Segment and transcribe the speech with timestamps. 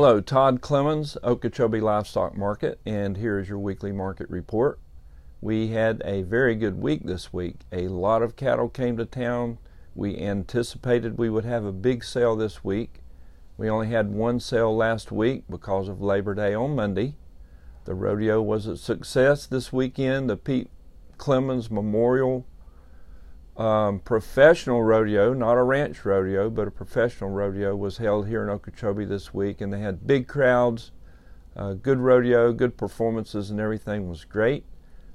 [0.00, 4.78] Hello, Todd Clemens, Okeechobee Livestock Market, and here is your weekly market report.
[5.40, 7.62] We had a very good week this week.
[7.72, 9.58] A lot of cattle came to town.
[9.96, 13.00] We anticipated we would have a big sale this week.
[13.56, 17.16] We only had one sale last week because of Labor Day on Monday.
[17.84, 20.30] The rodeo was a success this weekend.
[20.30, 20.70] The Pete
[21.16, 22.46] Clemens Memorial
[23.58, 28.48] um, professional rodeo, not a ranch rodeo, but a professional rodeo, was held here in
[28.48, 30.92] Okeechobee this week, and they had big crowds,
[31.56, 34.64] uh, good rodeo, good performances, and everything was great.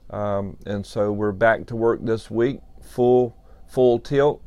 [0.09, 4.41] Um, and so we're back to work this week, full full tilt.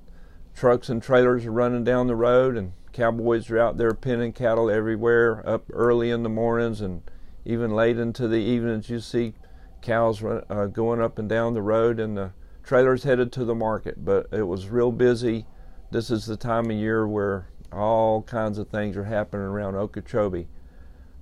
[0.54, 4.70] Trucks and trailers are running down the road, and cowboys are out there pinning cattle
[4.70, 7.02] everywhere, up early in the mornings and
[7.46, 8.90] even late into the evenings.
[8.90, 9.32] You see
[9.80, 12.32] cows run, uh, going up and down the road, and the
[12.66, 15.46] trailers headed to the market, but it was real busy.
[15.92, 20.48] This is the time of year where all kinds of things are happening around Okeechobee.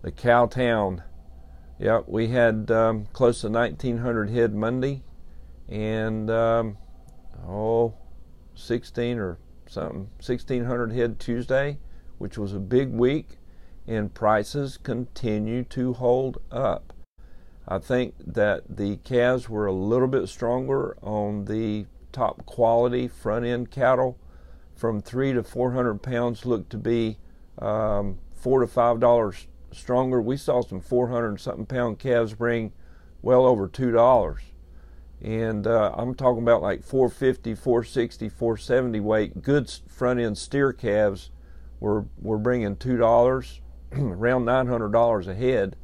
[0.00, 1.02] The cow town.
[1.78, 5.02] Yep, we had um, close to 1,900 head Monday,
[5.68, 6.78] and um,
[7.46, 7.92] oh,
[8.54, 11.78] 16 or something, 1,600 head Tuesday,
[12.16, 13.38] which was a big week,
[13.86, 16.93] and prices continue to hold up.
[17.66, 23.44] I think that the calves were a little bit stronger on the top quality front
[23.46, 24.18] end cattle.
[24.74, 27.18] From three to four hundred pounds looked to be
[27.58, 30.20] um, four to five dollars stronger.
[30.20, 32.72] We saw some four hundred something pound calves bring
[33.22, 34.42] well over two dollars,
[35.22, 41.30] and uh, I'm talking about like 450, 460, 470 weight good front end steer calves
[41.80, 43.60] were were bringing two dollars,
[43.92, 45.76] around nine hundred dollars a head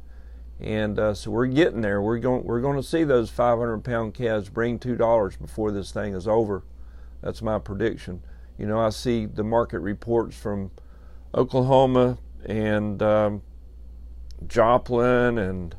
[0.61, 2.01] and uh, so we're getting there.
[2.01, 5.91] We're going we're going to see those 500 pound calves bring two dollars before this
[5.91, 6.63] thing is over.
[7.21, 8.21] That's my prediction.
[8.57, 10.69] You know, I see the market reports from
[11.33, 13.41] Oklahoma and um,
[14.47, 15.75] Joplin and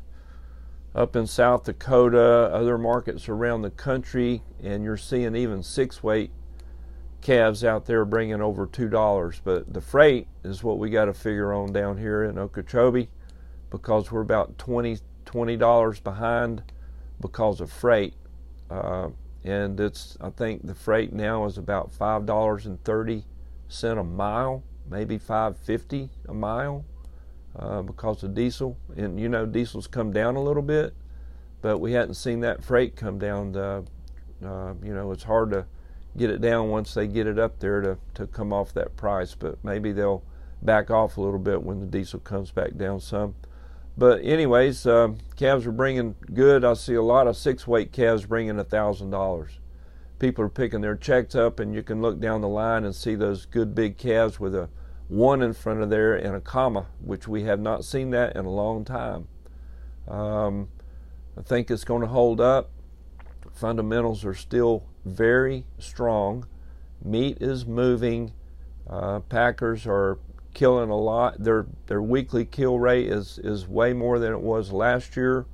[0.93, 6.31] up in South Dakota, other markets around the country, and you're seeing even six weight
[7.21, 9.39] calves out there bringing over two dollars.
[9.41, 13.07] But the freight is what we got to figure on down here in Okeechobee
[13.73, 15.01] because we're about 20
[15.57, 16.61] dollars behind
[17.19, 18.13] because of freight.
[18.69, 19.09] Uh,
[19.43, 23.25] and it's I think the freight now is about five dollars and thirty
[23.67, 26.85] cent a mile, maybe five fifty a mile,
[27.57, 28.77] uh, because of diesel.
[28.95, 30.93] And you know diesel's come down a little bit,
[31.61, 33.53] but we hadn't seen that freight come down.
[33.53, 33.83] To,
[34.45, 35.65] uh, you know it's hard to
[36.15, 39.33] get it down once they get it up there to to come off that price.
[39.33, 40.23] But maybe they'll
[40.61, 43.33] back off a little bit when the diesel comes back down some.
[43.97, 46.65] But anyways, uh, calves are bringing good.
[46.65, 49.59] I see a lot of six weight calves bringing a thousand dollars.
[50.19, 53.15] People are picking their checks up, and you can look down the line and see
[53.15, 54.69] those good big calves with a
[55.09, 58.45] one in front of there and a comma, which we have not seen that in
[58.45, 59.27] a long time.
[60.07, 60.69] Um,
[61.37, 62.71] I think it's going to hold up.
[63.53, 66.47] Fundamentals are still very strong.
[67.03, 68.31] Meat is moving.
[68.89, 70.17] Uh, packers are
[70.53, 71.43] killing a lot.
[71.43, 75.45] Their their weekly kill rate is is way more than it was last year,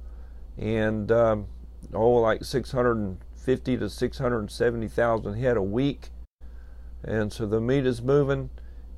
[0.58, 1.48] and um,
[1.94, 6.10] oh, like 650 to 670,000 head a week.
[7.04, 8.50] And so the meat is moving,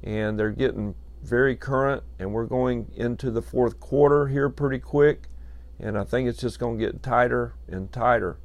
[0.04, 5.28] and they're getting very current, and we're going into the fourth quarter here pretty quick,
[5.80, 8.38] and I think it's just going to get tighter and tighter.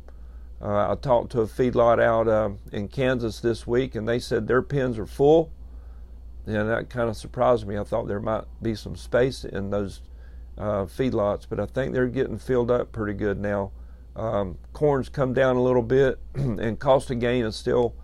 [0.61, 4.47] Uh, I talked to a feedlot out uh, in Kansas this week, and they said
[4.47, 5.53] their pens are full
[6.47, 7.77] and that kind of surprised me.
[7.77, 10.01] I thought there might be some space in those
[10.57, 13.73] uh, feedlots, but I think they're getting filled up pretty good now.
[14.15, 17.95] Um, corn's come down a little bit, and cost of gain is still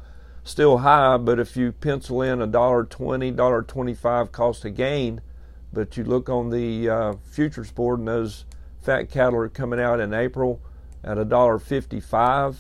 [0.45, 1.17] still high.
[1.17, 5.23] But if you pencil in a dollar twenty, dollar twenty-five cost of gain,
[5.73, 8.45] but you look on the uh, futures board and those
[8.83, 10.61] fat cattle are coming out in April
[11.03, 12.59] at a dollar fifty-five,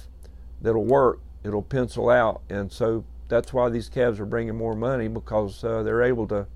[0.60, 1.20] that'll work.
[1.44, 5.82] It'll pencil out, and so that's why these calves are bringing more money because uh,
[5.82, 6.46] they're able to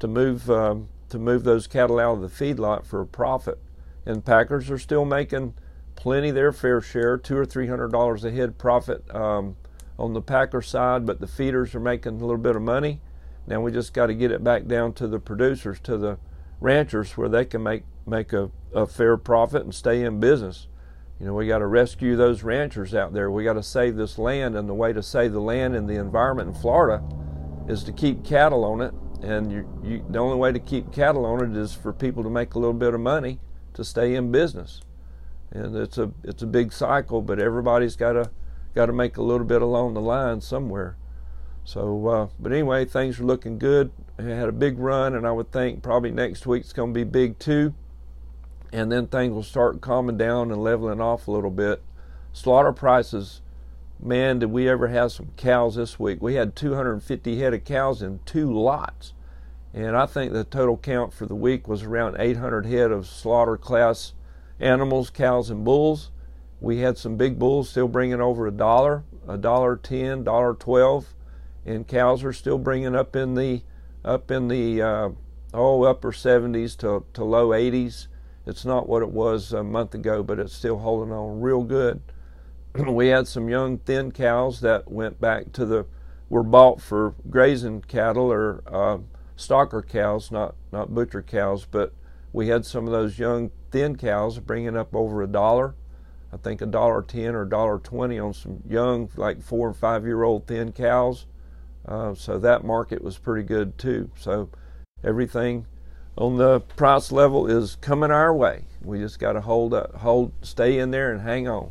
[0.00, 3.60] to move um, to move those cattle out of the feedlot for a profit.
[4.04, 5.54] And packers are still making
[5.94, 9.56] plenty their fair share, two or three hundred dollars a head profit um,
[9.96, 13.00] on the packer side, but the feeders are making a little bit of money.
[13.46, 16.18] Now we just got to get it back down to the producers, to the
[16.60, 20.66] ranchers, where they can make make a, a fair profit and stay in business.
[21.20, 23.30] You know, we got to rescue those ranchers out there.
[23.30, 25.96] We got to save this land, and the way to save the land and the
[25.96, 27.02] environment in Florida
[27.68, 28.94] is to keep cattle on it.
[29.22, 32.30] And you, you, the only way to keep cattle on it is for people to
[32.30, 33.40] make a little bit of money
[33.74, 34.80] to stay in business.
[35.50, 38.30] And it's a it's a big cycle, but everybody's got to
[38.74, 40.96] got to make a little bit along the line somewhere.
[41.64, 43.90] So, uh, but anyway, things are looking good.
[44.18, 47.04] I had a big run, and I would think probably next week's going to be
[47.04, 47.74] big too.
[48.72, 51.82] And then things will start calming down and leveling off a little bit.
[52.32, 53.40] Slaughter prices,
[54.00, 56.20] man, did we ever have some cows this week?
[56.20, 59.14] We had 250 head of cows in two lots.
[59.72, 63.56] And I think the total count for the week was around 800 head of slaughter
[63.56, 64.12] class
[64.60, 66.10] animals, cows, and bulls.
[66.60, 71.14] We had some big bulls still bringing over a dollar, a dollar ten, dollar twelve
[71.68, 73.62] and cows are still bringing up in the
[74.04, 75.10] up in the uh,
[75.52, 78.06] oh upper 70s to, to low 80s.
[78.48, 82.00] It's not what it was a month ago, but it's still holding on real good.
[82.88, 85.84] we had some young thin cows that went back to the
[86.30, 88.98] were bought for grazing cattle or uh,
[89.36, 91.92] stocker cows, not not butcher cows, but
[92.32, 95.74] we had some of those young thin cows bringing up over a dollar.
[96.32, 99.74] I think a dollar ten or a dollar twenty on some young, like four or
[99.74, 101.26] five year old thin cows.
[101.86, 104.10] Uh, so that market was pretty good too.
[104.16, 104.48] So
[105.04, 105.66] everything
[106.18, 108.64] on the price level is coming our way.
[108.82, 111.70] We just got to hold up, hold, stay in there and hang on.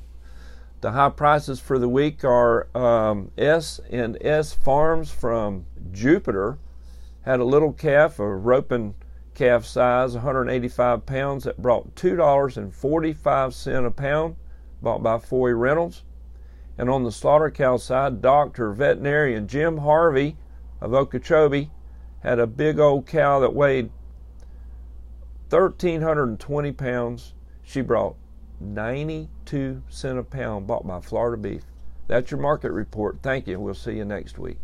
[0.80, 6.60] The high prices for the week are um, S and S Farms from Jupiter
[7.24, 8.96] had a little calf, a roping
[9.34, 14.36] calf size, 185 pounds, that brought $2.45 a pound,
[14.82, 16.04] bought by Foy Reynolds.
[16.78, 18.72] And on the slaughter cow side, Dr.
[18.72, 20.38] Veterinarian Jim Harvey
[20.80, 21.72] of Okeechobee
[22.20, 23.90] had a big old cow that weighed
[25.50, 27.34] 1,320 pounds.
[27.64, 28.16] She brought
[28.60, 31.64] 92 cent a pound bought by Florida Beef.
[32.08, 33.20] That's your market report.
[33.22, 33.60] Thank you.
[33.60, 34.58] We'll see you next week.